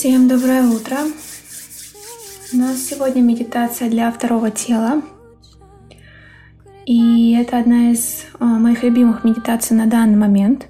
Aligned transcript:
Всем 0.00 0.28
доброе 0.28 0.62
утро. 0.62 0.96
У 2.54 2.56
нас 2.56 2.78
сегодня 2.78 3.20
медитация 3.20 3.90
для 3.90 4.10
второго 4.10 4.50
тела. 4.50 5.02
И 6.86 7.36
это 7.38 7.58
одна 7.58 7.92
из 7.92 8.22
а, 8.38 8.46
моих 8.46 8.82
любимых 8.82 9.24
медитаций 9.24 9.76
на 9.76 9.84
данный 9.84 10.16
момент. 10.16 10.68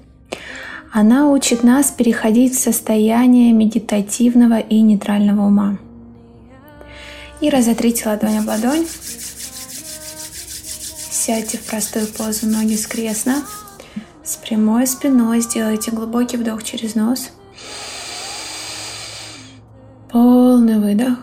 Она 0.91 1.29
учит 1.29 1.63
нас 1.63 1.91
переходить 1.91 2.55
в 2.55 2.59
состояние 2.59 3.53
медитативного 3.53 4.59
и 4.59 4.81
нейтрального 4.81 5.47
ума. 5.47 5.77
И 7.39 7.49
разотрите 7.49 8.09
ладонь 8.09 8.39
об 8.39 8.47
ладонь. 8.47 8.85
Сядьте 11.09 11.57
в 11.57 11.61
простую 11.61 12.07
позу, 12.07 12.47
ноги 12.47 12.75
скрестно. 12.75 13.45
С 14.25 14.35
прямой 14.35 14.87
спиной 14.87 15.39
сделайте 15.39 15.91
глубокий 15.91 16.35
вдох 16.35 16.63
через 16.63 16.95
нос– 16.95 17.29
Полный 20.11 20.77
выдох. 20.77 21.17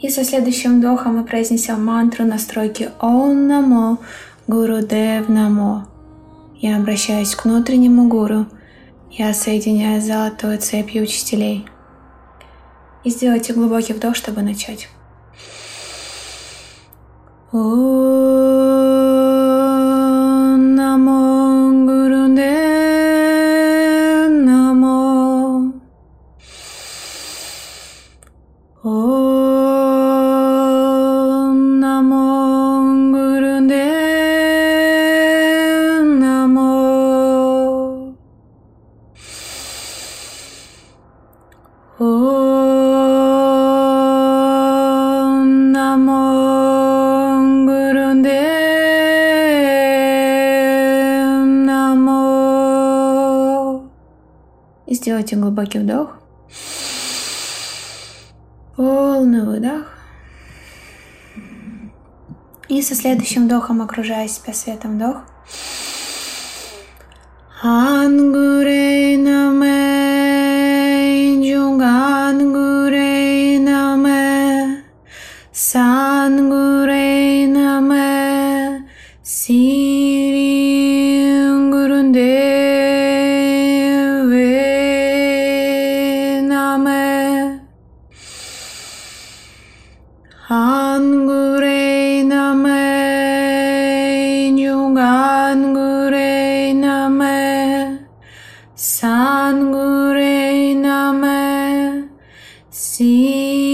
И 0.00 0.08
со 0.10 0.24
следующим 0.24 0.78
вдохом 0.78 1.18
мы 1.18 1.24
произнесем 1.24 1.84
мантру 1.84 2.24
настройки 2.24 2.90
Ом 3.00 3.46
Намо 3.46 3.98
Гуру 4.48 4.80
Дев 4.80 5.28
Намо. 5.28 5.86
Я 6.58 6.78
обращаюсь 6.78 7.34
к 7.34 7.44
внутреннему 7.44 8.08
гуру. 8.08 8.46
Я 9.10 9.32
соединяю 9.34 10.02
золотую 10.02 10.58
цепью 10.58 11.04
учителей. 11.04 11.66
И 13.04 13.10
сделайте 13.10 13.52
глубокий 13.52 13.92
вдох, 13.92 14.16
чтобы 14.16 14.42
начать. 14.42 14.88
Сделайте 55.06 55.36
глубокий 55.36 55.78
вдох. 55.78 56.18
Полный 58.74 59.46
выдох. 59.46 59.86
И 62.68 62.82
со 62.82 62.96
следующим 62.96 63.44
вдохом 63.44 63.82
окружая 63.82 64.26
себя 64.26 64.52
светом 64.52 64.96
вдох. 64.96 65.18
Ангурей 67.62 69.16
наме, 69.16 69.65
Сделайте 102.78 103.65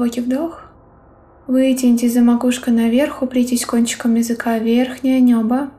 глубокий 0.00 0.22
вдох. 0.22 0.62
Вытяните 1.46 2.08
за 2.08 2.22
макушкой 2.22 2.72
наверх, 2.72 3.22
упритесь 3.22 3.66
кончиком 3.66 4.14
языка 4.14 4.58
в 4.58 4.62
верхнее 4.62 5.20
небо. 5.20 5.70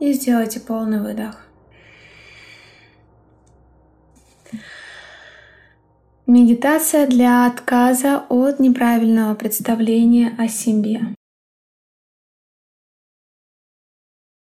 И 0.00 0.12
сделайте 0.12 0.58
полный 0.58 1.00
выдох. 1.00 1.46
Медитация 6.26 7.06
для 7.06 7.46
отказа 7.46 8.24
от 8.28 8.58
неправильного 8.58 9.36
представления 9.36 10.34
о 10.36 10.48
себе. 10.48 11.14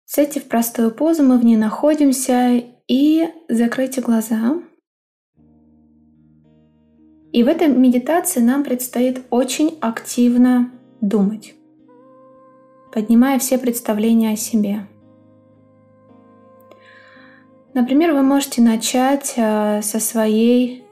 Сядьте 0.05 0.39
в 0.39 0.47
простую 0.47 0.91
позу, 0.91 1.23
мы 1.23 1.39
в 1.39 1.43
ней 1.43 1.57
находимся, 1.57 2.61
и 2.87 3.27
закройте 3.49 4.01
глаза. 4.01 4.61
И 7.31 7.43
в 7.43 7.47
этой 7.47 7.69
медитации 7.69 8.41
нам 8.41 8.63
предстоит 8.63 9.21
очень 9.29 9.77
активно 9.79 10.71
думать, 10.99 11.55
поднимая 12.91 13.39
все 13.39 13.57
представления 13.57 14.33
о 14.33 14.35
себе. 14.35 14.87
Например, 17.73 18.13
вы 18.13 18.21
можете 18.21 18.61
начать 18.61 19.33
э, 19.37 19.81
со 19.81 19.99
своей 20.01 20.83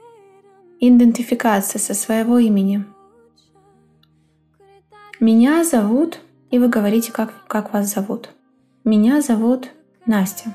идентификации, 0.80 1.78
со 1.78 1.92
своего 1.92 2.38
имени. 2.38 2.84
Меня 5.20 5.62
зовут, 5.64 6.20
и 6.50 6.58
вы 6.58 6.68
говорите, 6.68 7.12
как, 7.12 7.46
как 7.46 7.74
вас 7.74 7.92
зовут. 7.92 8.30
Меня 8.84 9.20
зовут 9.20 9.68
Настя. 10.06 10.54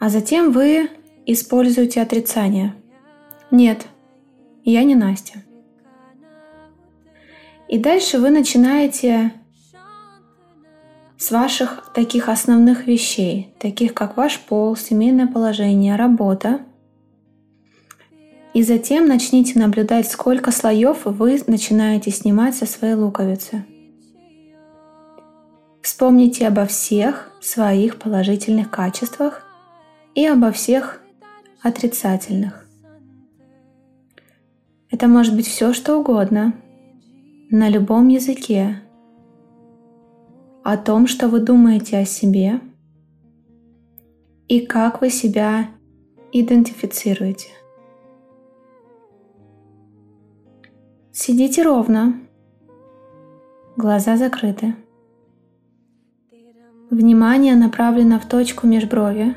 А 0.00 0.08
затем 0.08 0.50
вы 0.50 0.90
используете 1.24 2.02
отрицание. 2.02 2.74
Нет, 3.52 3.86
я 4.70 4.84
не 4.84 4.94
Настя. 4.94 5.42
И 7.68 7.78
дальше 7.78 8.18
вы 8.18 8.30
начинаете 8.30 9.32
с 11.18 11.30
ваших 11.30 11.90
таких 11.94 12.28
основных 12.28 12.86
вещей, 12.86 13.54
таких 13.58 13.92
как 13.92 14.16
ваш 14.16 14.38
пол, 14.38 14.76
семейное 14.76 15.26
положение, 15.26 15.96
работа. 15.96 16.60
И 18.54 18.62
затем 18.62 19.06
начните 19.06 19.58
наблюдать, 19.58 20.10
сколько 20.10 20.50
слоев 20.52 21.04
вы 21.04 21.40
начинаете 21.46 22.10
снимать 22.10 22.56
со 22.56 22.66
своей 22.66 22.94
луковицы. 22.94 23.64
Вспомните 25.82 26.46
обо 26.46 26.66
всех 26.66 27.32
своих 27.40 27.98
положительных 27.98 28.70
качествах 28.70 29.42
и 30.14 30.26
обо 30.26 30.52
всех 30.52 31.00
отрицательных. 31.62 32.67
Это 34.90 35.06
может 35.06 35.36
быть 35.36 35.46
все, 35.46 35.72
что 35.72 35.98
угодно, 35.98 36.54
на 37.50 37.68
любом 37.68 38.08
языке, 38.08 38.82
о 40.64 40.76
том, 40.76 41.06
что 41.06 41.28
вы 41.28 41.40
думаете 41.40 41.98
о 41.98 42.04
себе 42.04 42.60
и 44.48 44.60
как 44.60 45.00
вы 45.00 45.10
себя 45.10 45.68
идентифицируете. 46.32 47.48
Сидите 51.12 51.62
ровно, 51.62 52.20
глаза 53.76 54.16
закрыты. 54.16 54.74
Внимание 56.90 57.56
направлено 57.56 58.18
в 58.18 58.26
точку 58.26 58.66
межброви. 58.66 59.34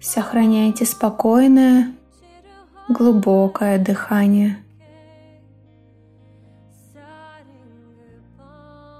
Сохраняйте 0.00 0.84
спокойное, 0.84 1.94
глубокое 2.88 3.78
дыхание. 3.78 4.58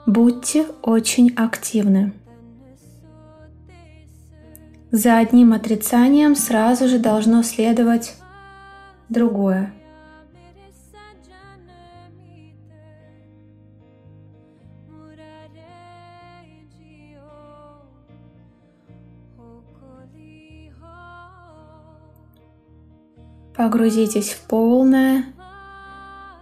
Будьте 0.07 0.67
очень 0.83 1.35
активны. 1.35 2.13
За 4.91 5.19
одним 5.19 5.53
отрицанием 5.53 6.37
сразу 6.37 6.89
же 6.89 6.99
должно 6.99 7.43
следовать 7.43 8.17
другое. 9.09 9.73
Погрузитесь 23.57 24.31
в 24.31 24.41
полное 24.49 25.27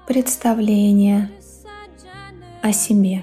представление 0.06 1.30
о 2.62 2.72
себе. 2.72 3.22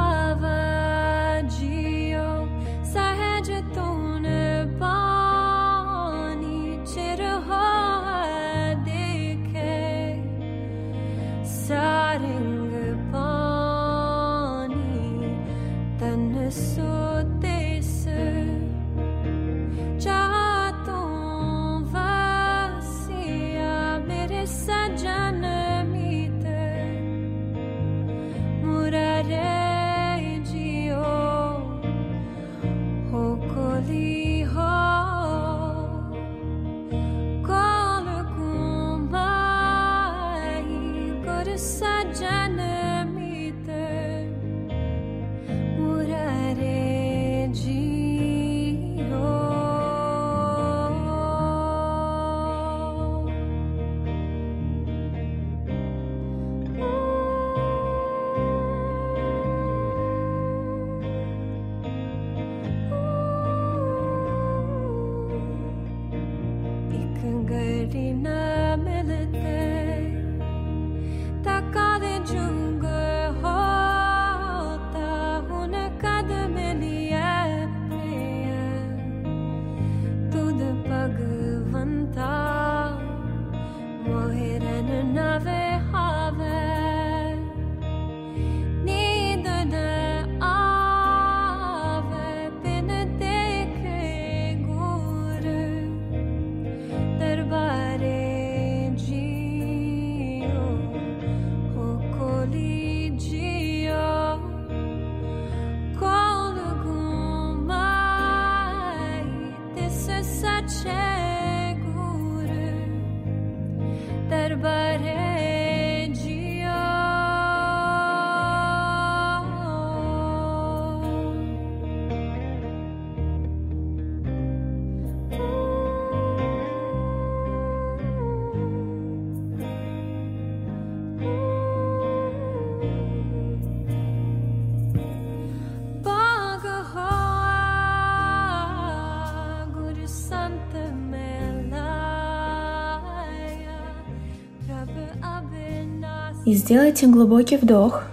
И 146.51 146.53
сделайте 146.53 147.07
глубокий 147.07 147.55
вдох. 147.55 148.03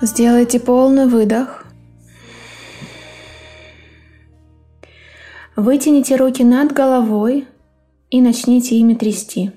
Сделайте 0.00 0.58
полный 0.58 1.06
выдох. 1.06 1.66
Вытяните 5.54 6.16
руки 6.16 6.42
над 6.42 6.72
головой 6.72 7.46
и 8.08 8.22
начните 8.22 8.76
ими 8.76 8.94
трясти. 8.94 9.52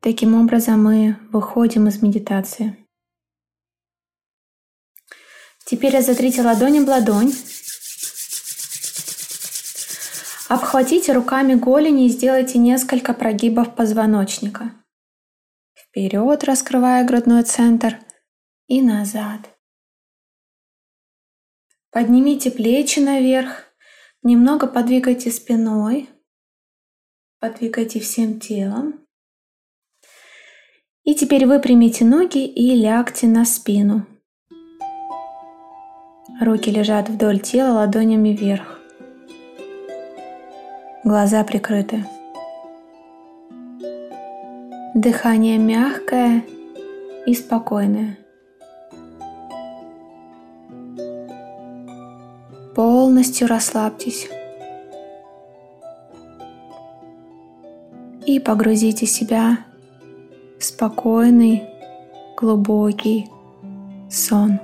Таким 0.00 0.34
образом 0.34 0.84
мы 0.84 1.16
выходим 1.32 1.88
из 1.88 2.02
медитации. 2.02 2.76
Теперь 5.64 5.96
разотрите 5.96 6.42
ладонь 6.42 6.80
об 6.80 6.88
ладонь. 6.88 7.32
Обхватите 10.48 11.12
руками 11.12 11.54
голени 11.54 12.06
и 12.06 12.08
сделайте 12.08 12.58
несколько 12.58 13.14
прогибов 13.14 13.74
позвоночника. 13.74 14.72
Вперед, 15.74 16.44
раскрывая 16.44 17.04
грудной 17.04 17.42
центр, 17.42 17.98
и 18.68 18.82
назад. 18.82 19.40
Поднимите 21.90 22.50
плечи 22.50 23.00
наверх, 23.00 23.64
немного 24.22 24.66
подвигайте 24.66 25.30
спиной, 25.30 26.08
подвигайте 27.38 28.00
всем 28.00 28.38
телом. 28.40 29.06
И 31.04 31.14
теперь 31.14 31.46
выпрямите 31.46 32.04
ноги 32.04 32.44
и 32.44 32.74
лягте 32.74 33.28
на 33.28 33.44
спину. 33.44 34.06
Руки 36.40 36.70
лежат 36.70 37.08
вдоль 37.08 37.40
тела 37.40 37.74
ладонями 37.74 38.30
вверх. 38.30 38.75
Глаза 41.06 41.44
прикрыты. 41.44 42.04
Дыхание 44.92 45.56
мягкое 45.56 46.42
и 47.26 47.32
спокойное. 47.32 48.18
Полностью 52.74 53.46
расслабьтесь. 53.46 54.28
И 58.26 58.40
погрузите 58.40 59.06
себя 59.06 59.58
в 60.58 60.64
спокойный, 60.64 61.68
глубокий 62.36 63.30
сон. 64.10 64.58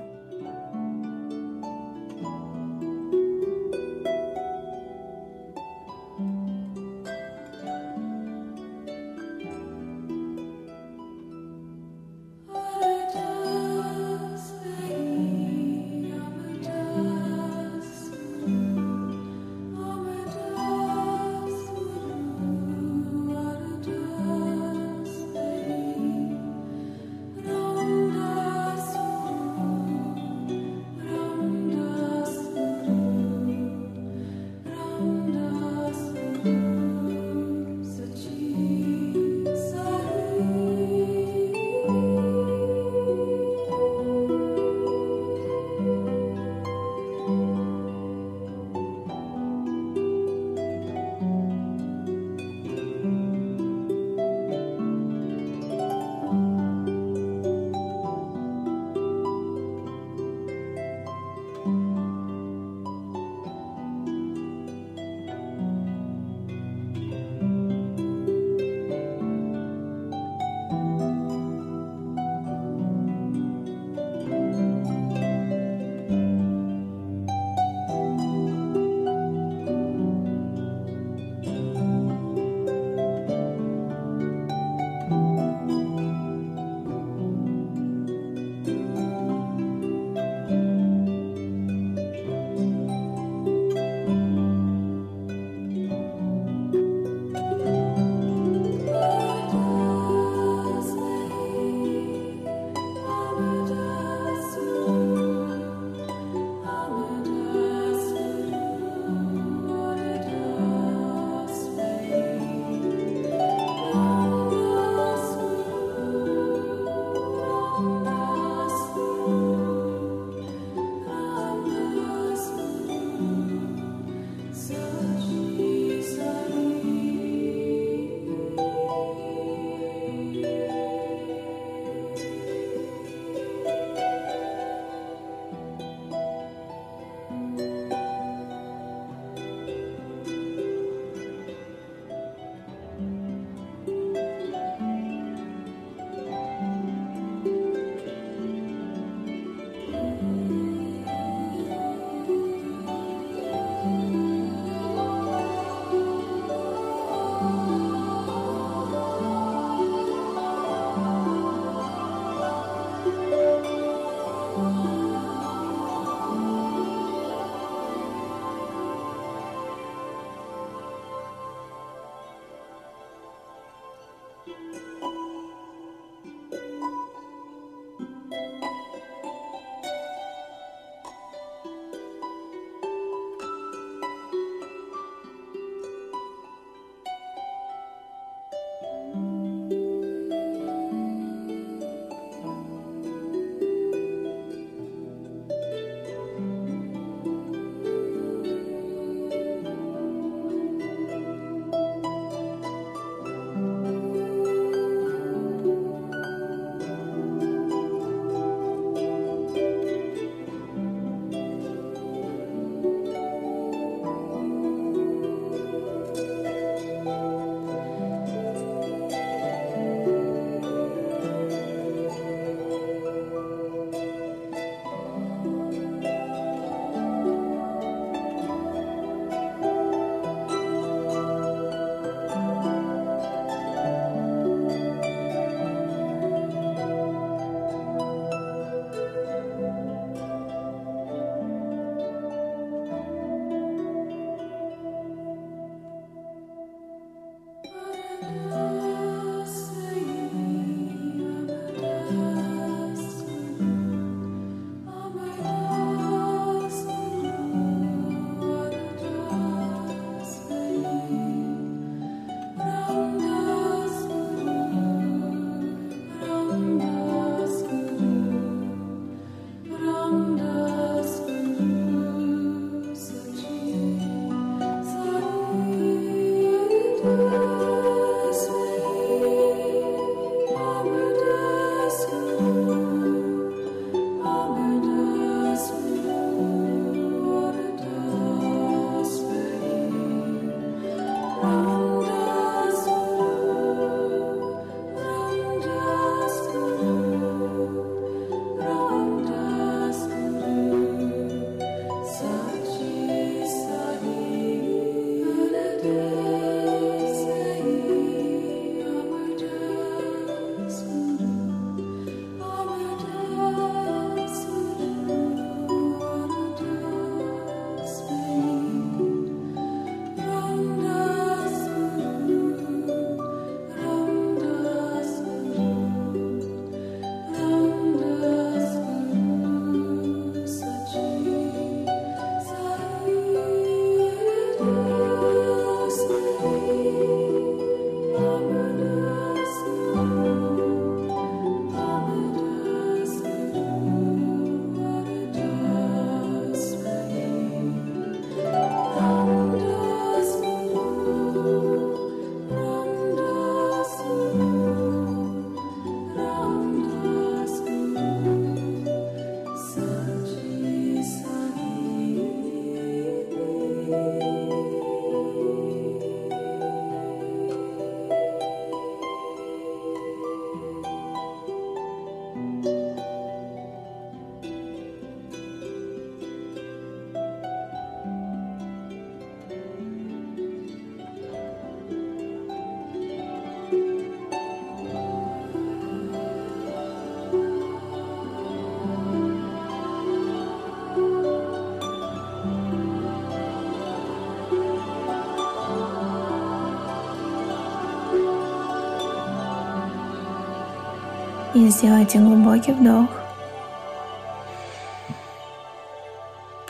И 401.54 401.68
сделайте 401.68 402.18
глубокий 402.18 402.72
вдох. 402.72 403.08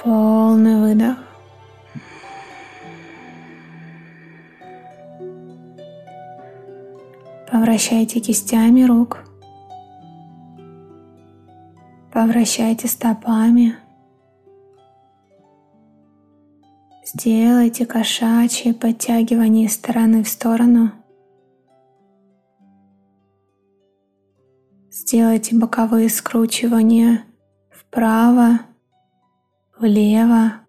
Полный 0.02 0.80
выдох. 0.80 1.16
Повращайте 7.50 8.18
кистями 8.18 8.82
рук. 8.82 9.24
Повращайте 12.12 12.88
стопами. 12.88 13.76
Сделайте 17.04 17.86
кошачье 17.86 18.74
подтягивание 18.74 19.66
из 19.66 19.74
стороны 19.74 20.24
в 20.24 20.28
сторону. 20.28 20.92
Сделайте 25.12 25.54
боковые 25.54 26.08
скручивания 26.08 27.26
вправо, 27.70 28.60
влево. 29.78 30.66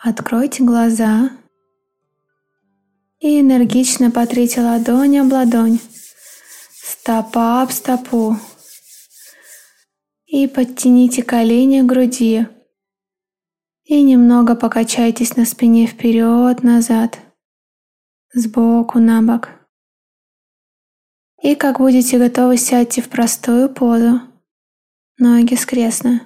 Откройте 0.00 0.64
глаза 0.64 1.30
и 3.20 3.40
энергично 3.40 4.10
потрите 4.10 4.62
ладонь 4.62 5.16
об 5.18 5.32
ладонь, 5.32 5.78
стопа 6.72 7.62
об 7.62 7.70
стопу. 7.70 8.36
И 10.26 10.48
подтяните 10.48 11.22
колени 11.22 11.82
к 11.82 11.86
груди. 11.86 12.48
И 13.84 14.02
немного 14.02 14.56
покачайтесь 14.56 15.36
на 15.36 15.44
спине 15.44 15.86
вперед-назад, 15.86 17.20
сбоку 18.32 18.98
на 18.98 19.22
бок. 19.22 19.63
И 21.44 21.56
как 21.56 21.78
будете 21.78 22.18
готовы, 22.18 22.56
сядьте 22.56 23.02
в 23.02 23.10
простую 23.10 23.68
позу. 23.68 24.22
Ноги 25.18 25.56
скрестно. 25.56 26.22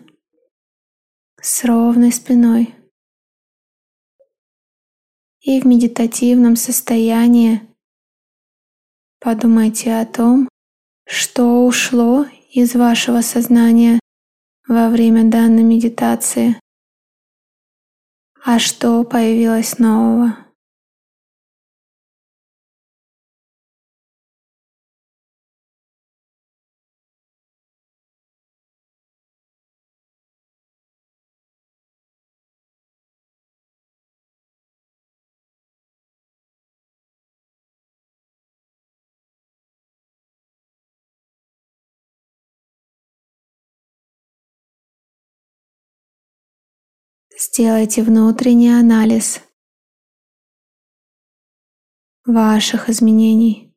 С 1.41 1.65
ровной 1.65 2.13
спиной. 2.13 2.73
И 5.41 5.61
в 5.61 5.67
медитативном 5.67 6.55
состоянии 6.55 7.63
подумайте 9.19 9.97
о 9.97 10.07
том, 10.07 10.49
что 11.05 11.67
ушло 11.67 12.25
из 12.53 12.77
вашего 12.77 13.21
сознания 13.21 13.99
во 14.69 14.89
время 14.89 15.29
данной 15.29 15.65
медитации, 15.65 16.61
а 18.45 18.61
что 18.61 19.03
появилось 19.03 19.81
нового. 19.81 20.48
Сделайте 47.41 48.03
внутренний 48.03 48.73
анализ 48.73 49.41
ваших 52.27 52.89
изменений. 52.89 53.68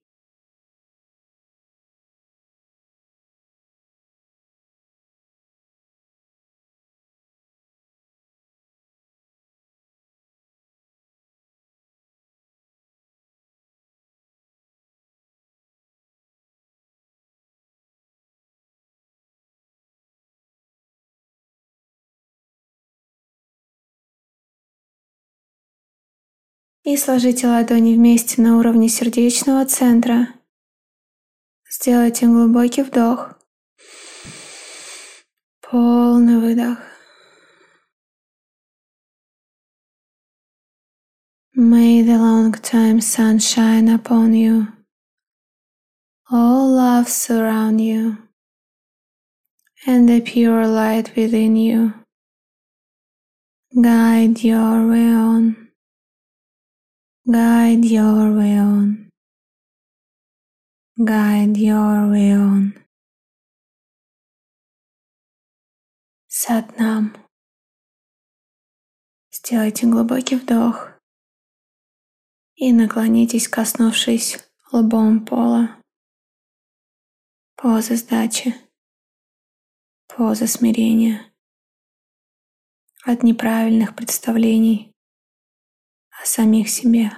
И 26.84 26.98
сложите 26.98 27.48
ладони 27.48 27.96
вместе 27.96 28.42
на 28.42 28.58
уровне 28.58 28.90
сердечного 28.90 29.66
центра. 29.66 30.28
Сделайте 31.70 32.26
глубокий 32.26 32.82
вдох. 32.82 33.36
Полный 35.62 36.40
выдох. 36.40 36.80
May 41.56 42.02
the 42.02 42.18
long 42.18 42.52
time 42.54 43.00
sun 43.00 43.38
shine 43.38 43.88
upon 43.88 44.34
you. 44.34 44.68
All 46.32 46.68
love 46.68 47.08
surround 47.08 47.80
you. 47.80 48.18
And 49.86 50.10
the 50.10 50.22
pure 50.22 50.66
light 50.66 51.16
within 51.16 51.56
you. 51.56 51.94
Guide 53.80 54.44
your 54.44 54.88
way 54.88 55.14
on. 55.14 55.61
Guide 57.24 57.86
your 57.86 58.36
way 58.36 58.58
on. 58.58 59.12
Guide 60.98 61.56
your 61.56 62.10
way 62.10 62.34
on. 62.34 62.74
Сатнам. 66.28 67.16
Сделайте 69.32 69.86
глубокий 69.86 70.36
вдох 70.36 70.90
и 72.56 72.74
наклонитесь, 72.74 73.48
коснувшись 73.48 74.40
лбом 74.72 75.24
пола. 75.24 75.80
Поза 77.56 77.98
сдачи. 77.98 78.56
Поза 80.08 80.48
смирения. 80.48 81.32
От 83.06 83.22
неправильных 83.22 83.96
представлений 83.96 84.91
о 86.22 86.26
самих 86.26 86.70
себе. 86.70 87.12